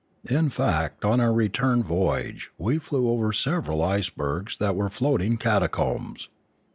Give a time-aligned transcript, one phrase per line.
[0.27, 6.27] In fact on our return voyage we flew over several icebergs that were floating catacombs.